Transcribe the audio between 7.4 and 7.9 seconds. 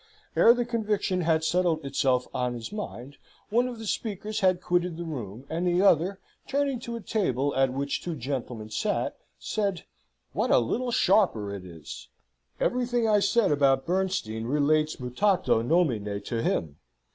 at